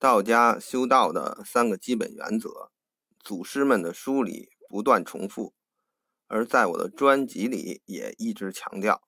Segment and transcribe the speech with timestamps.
[0.00, 2.70] 道家修道的三个基本原则，
[3.22, 5.52] 祖师们的书里不断重复，
[6.26, 9.02] 而在我的专辑里也一直强调，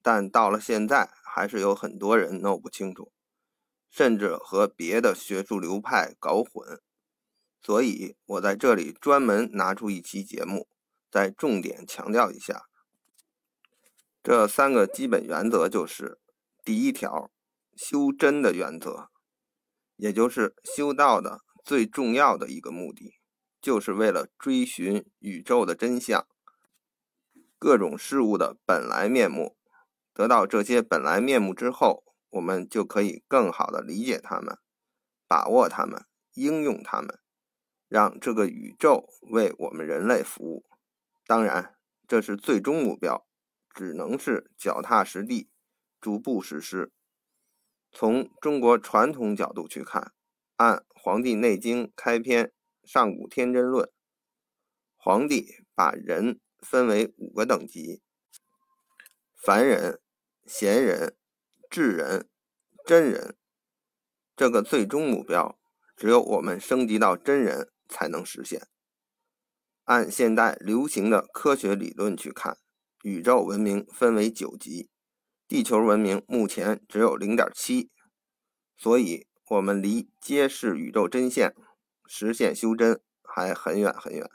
[0.00, 3.10] 但到了现在，还是有很多人弄不清楚，
[3.90, 6.80] 甚至和别的学术流派搞混。
[7.60, 10.68] 所以我在这里专门拿出一期节目，
[11.10, 12.66] 再重点强调一下，
[14.22, 16.20] 这三个基本原则就是：
[16.64, 17.32] 第一条，
[17.74, 19.09] 修真的原则。
[20.00, 23.20] 也就是修道的最重要的一个目的，
[23.60, 26.26] 就是为了追寻宇宙的真相，
[27.58, 29.58] 各种事物的本来面目。
[30.14, 34.58] 得到这些本来面目之后，我们就可以更好的理解它们，
[35.28, 37.20] 把握它们，应用它们，
[37.86, 40.64] 让这个宇宙为我们人类服务。
[41.26, 41.76] 当然，
[42.08, 43.26] 这是最终目标，
[43.74, 45.50] 只能是脚踏实地，
[46.00, 46.90] 逐步实施。
[47.92, 50.12] 从中国传统角度去看，
[50.56, 52.46] 按《黄帝内经》开篇
[52.84, 53.86] 《上古天真论》，
[54.96, 58.00] 皇帝把人分为五个等级：
[59.42, 60.00] 凡人、
[60.46, 61.16] 贤人、
[61.68, 62.28] 智人、
[62.86, 63.36] 真人。
[64.36, 65.58] 这个最终目标，
[65.96, 68.68] 只有我们升级到真人才能实现。
[69.84, 72.56] 按现代流行的科学理论去看，
[73.02, 74.88] 宇宙文明分为九级。
[75.50, 77.90] 地球文明目前只有零点七，
[78.76, 81.52] 所以我们离揭示宇宙真相、
[82.06, 84.30] 实现修真还很远很远。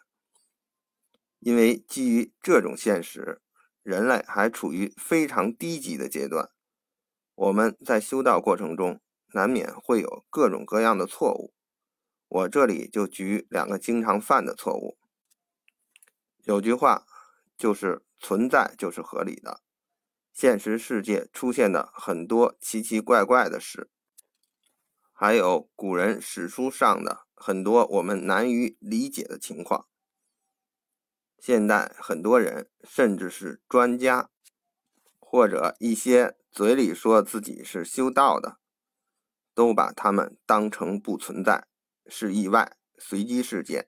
[1.39, 3.41] 因为基于这种现实，
[3.81, 6.51] 人类还处于非常低级的阶段。
[7.35, 8.99] 我们在修道过程中，
[9.31, 11.53] 难免会有各种各样的错误。
[12.27, 14.97] 我这里就举两个经常犯的错误。
[16.43, 17.05] 有句话
[17.55, 19.61] 就是“存在就是合理的”。
[20.35, 23.89] 现实世界出现的很多奇奇怪怪的事，
[25.13, 29.87] 还有古人史书上的很多我们难于理解的情况，
[31.39, 34.29] 现代很多人甚至是专家，
[35.17, 38.57] 或者一些嘴里说自己是修道的，
[39.53, 41.65] 都把他们当成不存在，
[42.07, 43.87] 是意外、随机事件，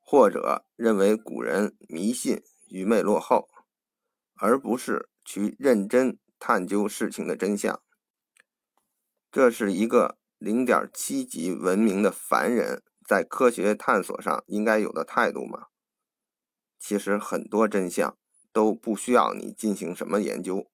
[0.00, 3.50] 或者认为古人迷信、愚昧、落后，
[4.36, 5.10] 而不是。
[5.26, 7.82] 去认真探究事情的真相，
[9.32, 15.66] 这是一个零点七级文明的凡人在科学探索上应该有的态度吗？
[16.78, 18.16] 其实很多真相
[18.52, 20.70] 都不需要你进行什么研究，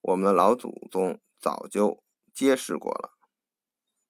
[0.00, 3.18] 我们的老祖宗早就揭示过了，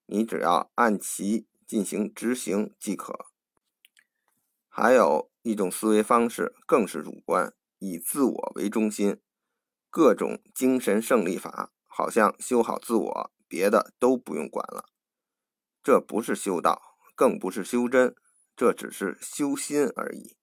[0.04, 3.26] 你只要按其进行执行即可。
[4.68, 9.18] 还有一种思维方式更是主观，以自我为中心。
[9.90, 14.90] 各种精神胜利法，好像修好自我，别的都不用管了。
[15.82, 18.14] 这不是修道，更不是修真，
[18.54, 20.36] 这只是修心而已。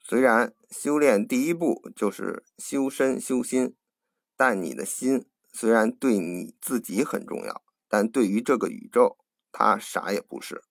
[0.00, 3.74] 虽然修炼第一步就是修身修心，
[4.36, 9.18] 但你的心虽然对你自己很重要，但对于这个宇宙，
[9.50, 10.62] 它啥也不是。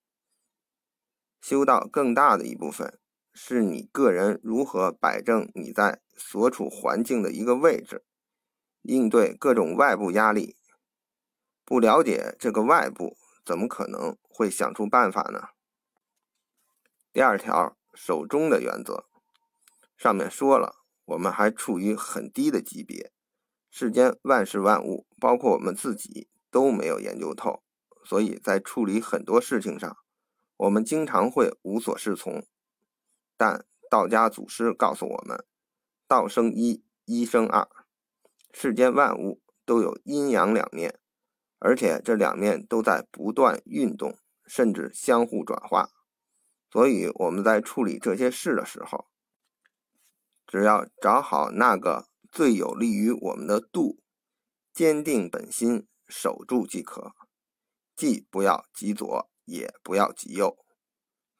[1.40, 2.98] 修道更大的一部分。
[3.34, 8.04] 是你个人如何摆正你在所处环境的一个位置，
[8.82, 10.56] 应对各种外部压力。
[11.64, 15.48] 不了解这个外部，怎么可能会想出办法呢？
[17.12, 19.06] 第二条，守中的原则。
[19.96, 23.12] 上面说了，我们还处于很低的级别，
[23.68, 27.64] 世间万事万物，包括我们自己都没有研究透，
[28.04, 29.96] 所以在处理很多事情上，
[30.56, 32.46] 我们经常会无所适从。
[33.36, 35.44] 但道家祖师告诉我们
[36.08, 37.68] ：“道生一，一生二。
[38.52, 41.00] 世间万物都有阴阳两面，
[41.58, 45.90] 而且这两面都在不断运动，甚至相互转化。
[46.70, 49.08] 所以我们在处理这些事的时候，
[50.46, 54.00] 只要找好那个最有利于我们的度，
[54.72, 57.14] 坚定本心，守住即可。
[57.96, 60.58] 既不要极左，也不要极右。”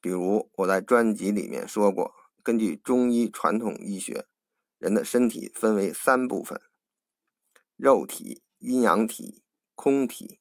[0.04, 4.26] 比如我在专辑里面说过，根据中医传统医学，
[4.76, 6.60] 人的身体分为三部分：
[7.74, 9.42] 肉体、阴阳体、
[9.74, 10.40] 空体。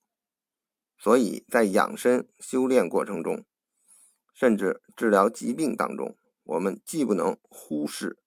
[0.97, 3.45] 所以在养生修炼过程中，
[4.33, 8.17] 甚至治疗疾病当中，我们既不能忽视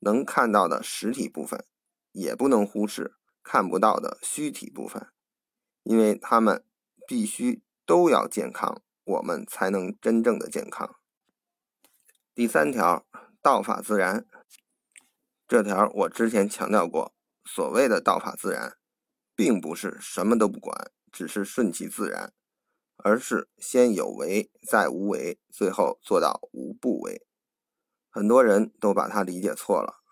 [0.00, 1.64] 能看到的实体部分，
[2.10, 5.08] 也不能忽视看不到的虚体部分，
[5.84, 6.62] 因为他们
[7.08, 8.82] 必须都要健康。
[9.04, 10.96] 我们才能真正的健康。
[12.34, 13.06] 第三条，
[13.40, 14.26] 道法自然。
[15.46, 17.14] 这条我之前强调过，
[17.44, 18.78] 所谓的道法自然，
[19.34, 22.32] 并不是什么都不管，只是顺其自然，
[22.96, 27.26] 而是先有为，再无为，最后做到无不为。
[28.08, 30.02] 很多人都把它理解错了。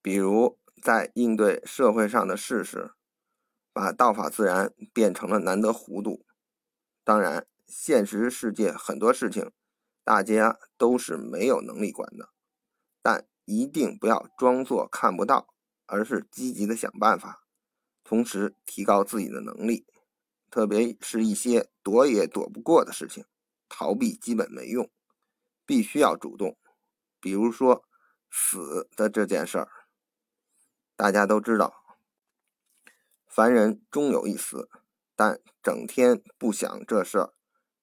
[0.00, 2.92] 比如在应对社会上的事时，
[3.72, 6.24] 把道法自然变成了难得糊涂。
[7.02, 9.50] 当然，现实世界很多事情，
[10.02, 12.30] 大家都是没有能力管的，
[13.02, 15.54] 但一定不要装作看不到，
[15.86, 17.44] 而是积极的想办法，
[18.02, 19.86] 同时提高自己的能力。
[20.50, 23.24] 特别是一些躲也躲不过的事情，
[23.68, 24.88] 逃避基本没用，
[25.66, 26.56] 必须要主动。
[27.18, 27.84] 比如说
[28.30, 29.68] 死的这件事儿。
[30.96, 31.82] 大家都知道，
[33.26, 34.70] 凡人终有一死，
[35.16, 37.34] 但整天不想这事儿，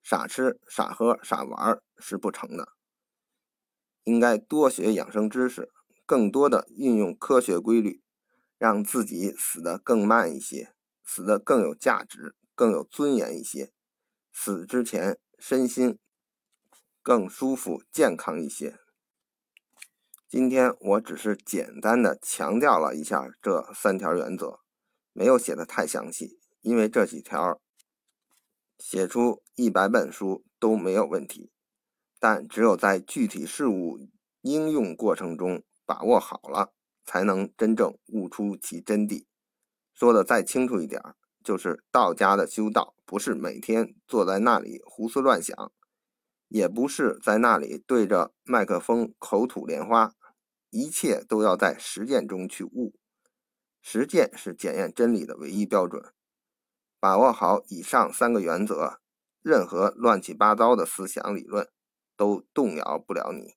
[0.03, 2.69] 傻吃傻喝傻玩是不成的。
[4.03, 5.69] 应该多学养生知识，
[6.05, 8.01] 更多的运用科学规律，
[8.57, 10.73] 让自己死得更慢一些，
[11.05, 13.71] 死得更有价值、更有尊严一些，
[14.31, 15.99] 死之前身心
[17.03, 18.77] 更舒服、健康一些。
[20.27, 24.61] 今天我只是简单的强调了一下这三条原则，
[25.13, 27.61] 没有写的太详细，因为这几条
[28.81, 31.51] 写出一百本书都没有问题，
[32.19, 33.99] 但只有在具体事物
[34.41, 36.73] 应用过程中把握好了，
[37.05, 39.25] 才能真正悟出其真谛。
[39.93, 40.99] 说的再清楚一点，
[41.43, 45.71] 就是道家的修道不是每天坐在那里胡思乱想，
[46.47, 50.15] 也不是在那里对着麦克风口吐莲花。
[50.73, 52.95] 一切都要在实践中去悟，
[53.81, 56.01] 实践是检验真理的唯一标准。
[57.01, 58.99] 把握好以上三个原则，
[59.41, 61.67] 任何乱七八糟的思想理论
[62.15, 63.55] 都动摇不了你。